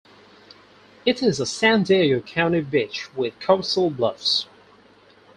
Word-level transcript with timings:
It 1.05 1.21
is 1.21 1.39
a 1.39 1.45
San 1.45 1.83
Diego 1.83 2.21
County 2.21 2.61
beach 2.61 3.13
with 3.15 3.39
coastal 3.39 3.91
bluffs. 3.91 4.47